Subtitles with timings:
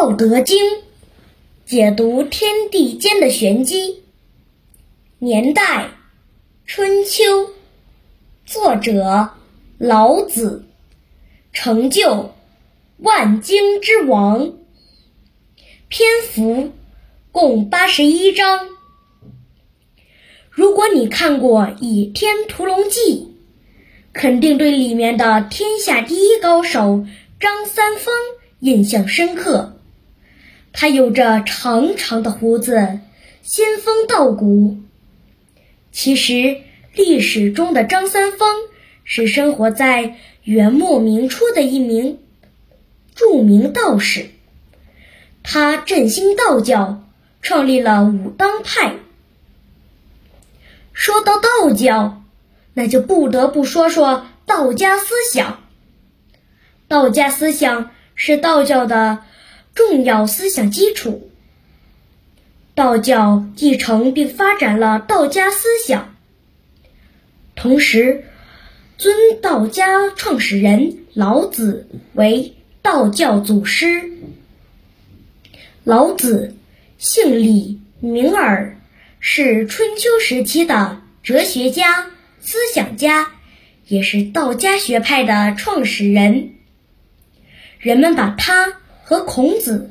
[0.00, 0.56] 道德经》
[1.66, 4.02] 解读天地间的玄机。
[5.18, 5.90] 年代：
[6.64, 7.50] 春秋。
[8.46, 9.32] 作者：
[9.76, 10.64] 老子。
[11.52, 12.30] 成就：
[12.96, 14.54] 万经之王。
[15.88, 16.72] 篇幅：
[17.30, 18.68] 共八十一章。
[20.48, 23.34] 如果你看过《倚天屠龙记》，
[24.14, 27.04] 肯定对里面的天下第一高手
[27.38, 28.14] 张三丰
[28.60, 29.76] 印象深刻。
[30.80, 33.00] 他有着长长的胡子，
[33.42, 34.78] 仙风道骨。
[35.92, 36.56] 其实，
[36.94, 38.56] 历史中的张三丰
[39.04, 42.18] 是生活在元末明初的一名
[43.14, 44.30] 著名道士。
[45.42, 47.04] 他振兴道教，
[47.42, 48.94] 创立了武当派。
[50.94, 52.22] 说到道教，
[52.72, 55.62] 那就不得不说说道家思想。
[56.88, 59.24] 道家思想是道教的。
[59.74, 61.30] 重要思想基础。
[62.74, 66.14] 道教继承并发展了道家思想，
[67.54, 68.24] 同时
[68.96, 74.10] 尊道家创始人老子为道教祖师。
[75.84, 76.54] 老子
[76.96, 78.78] 姓李，名耳，
[79.18, 83.32] 是春秋时期的哲学家、思想家，
[83.88, 86.52] 也是道家学派的创始人。
[87.78, 88.79] 人们把他。
[89.10, 89.90] 和孔子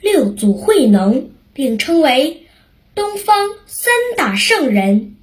[0.00, 2.48] 六祖慧能并称为
[2.96, 5.14] 东方三大圣人。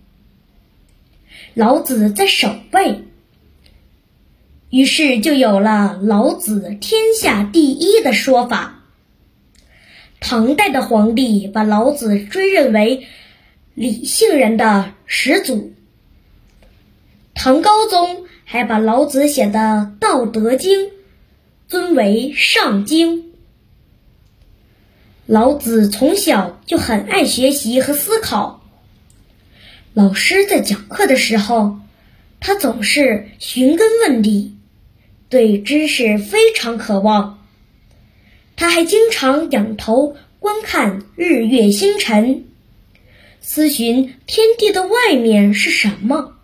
[1.53, 3.03] 老子在首位，
[4.69, 8.85] 于是就有了“老子天下第一”的说法。
[10.21, 13.07] 唐代的皇帝把老子追认为
[13.73, 15.73] 理性人的始祖。
[17.35, 20.85] 唐高宗还把老子写的《道德经》。
[21.67, 23.33] 尊为上经。
[25.25, 28.63] 老子从小就很爱学习和思考。
[29.93, 31.79] 老师在讲课的时候，
[32.39, 34.55] 他总是寻根问底，
[35.27, 37.45] 对知识非常渴望。
[38.55, 42.45] 他还经常仰头观看日月星辰，
[43.41, 46.37] 思寻天地的外面是什么，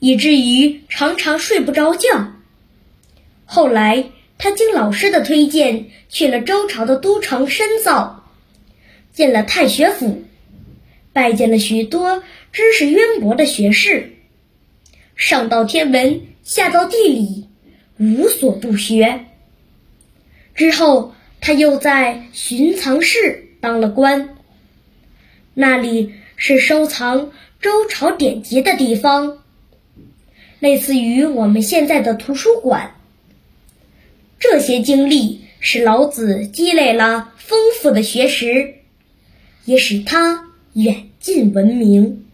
[0.00, 2.34] 以至于常常睡不着觉。
[3.54, 4.06] 后来，
[4.38, 8.24] 他经老师的推荐，去了周朝的都城深造，
[9.12, 10.22] 进了太学府，
[11.12, 14.14] 拜见了许多知识渊博的学士，
[15.16, 17.46] 上到天文，下到地理，
[17.98, 19.26] 无所不学。
[20.54, 24.30] 之后，他又在寻藏室当了官，
[25.52, 27.30] 那里是收藏
[27.60, 29.42] 周朝典籍的地方，
[30.58, 32.94] 类似于我们现在的图书馆。
[34.52, 38.74] 这些经历使老子积累了丰富的学识，
[39.64, 42.26] 也使他远近闻名。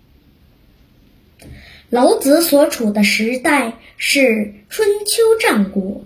[1.91, 6.03] 老子所处的时代是春秋战国，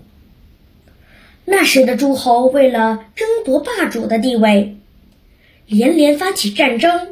[1.47, 4.77] 那时的诸侯为了争夺霸主的地位，
[5.67, 7.09] 连连发起战争，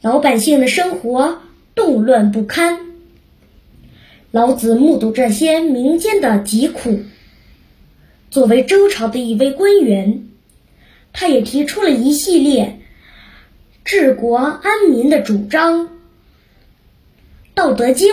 [0.00, 1.38] 老百姓的生活
[1.76, 2.80] 动乱不堪。
[4.32, 7.02] 老子目睹这些民间的疾苦。
[8.36, 10.28] 作为周朝的一位官员，
[11.14, 12.80] 他也提出了一系列
[13.82, 15.86] 治国安民的主张。
[17.54, 18.12] 《道德经》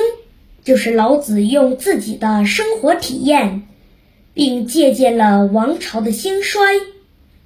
[0.63, 3.63] 就是老子用自己的生活体验，
[4.33, 6.61] 并借鉴了王朝的兴衰、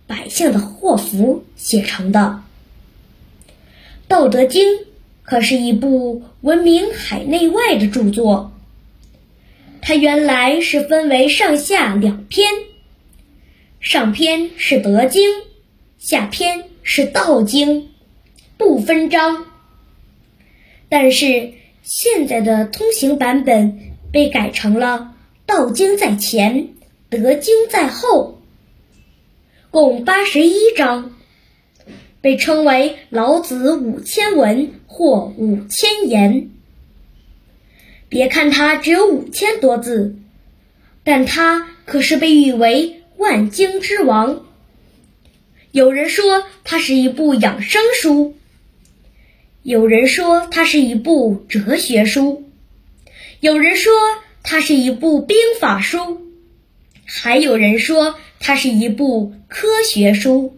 [0.05, 2.43] 百姓的祸福写成的。
[4.07, 4.75] 《道德经》
[5.23, 8.51] 可是一部闻名海内外的著作。
[9.81, 12.47] 它原来是分为上下两篇，
[13.89, 15.29] 上篇是德经，
[15.97, 17.87] 下篇是道经，
[18.57, 19.45] 不分章。
[20.89, 21.53] 但是
[21.83, 23.79] 现在的通行版本
[24.11, 25.15] 被改成了
[25.45, 26.71] 道经在前，
[27.09, 28.41] 德经在后，
[29.71, 31.15] 共八十一章，
[32.19, 36.49] 被称为老子五千文或五千言。
[38.09, 40.17] 别看它只有五千多字，
[41.05, 42.96] 但它可是被誉为
[43.27, 44.45] 万经之王。
[45.71, 48.37] 有人说它是一部养生书，
[49.63, 52.45] 有人说它是一部哲学书，
[53.41, 53.91] 有人说
[54.43, 56.21] 它是一部兵法书，
[57.03, 60.57] 还有人说它是一部科学书。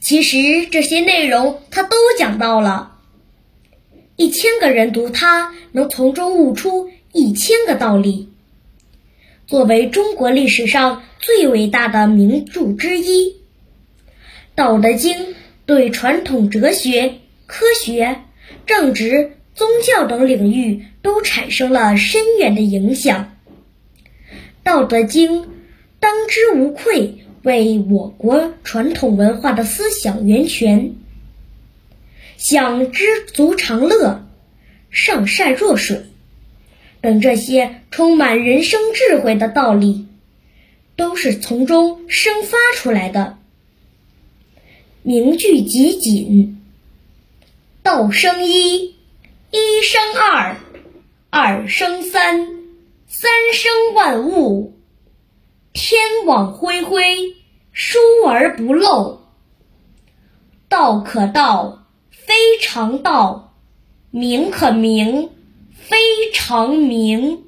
[0.00, 2.96] 其实这些内容它都讲到了。
[4.16, 8.30] 一千个人读它，能从中悟出一千个道理。
[9.48, 13.30] 作为中国历史上最伟大的名著之一，
[14.54, 15.16] 《道德经》
[15.64, 17.14] 对传统哲学、
[17.46, 18.18] 科学、
[18.66, 23.38] 政治、宗教等领域都产生了深远的影响。
[24.62, 25.44] 《道德经》
[25.98, 30.96] 当之无愧为我国传统文化的思想源泉。
[32.36, 34.28] 像“知足常乐
[34.92, 36.02] ”“上善若水”
[37.00, 40.06] 等这些充满人生智慧的道理，
[40.96, 43.38] 都是从中生发出来的。
[45.02, 46.62] 名句集锦
[47.82, 48.96] ：“道生一，
[49.50, 50.56] 一生二，
[51.30, 52.48] 二生三，
[53.06, 54.74] 三生万物。
[55.72, 57.34] 天网恢恢，
[57.72, 59.20] 疏而不漏。
[60.68, 61.74] 道可道。”
[62.28, 63.54] 非常道，
[64.10, 65.30] 名可名，
[65.88, 67.47] 非常明。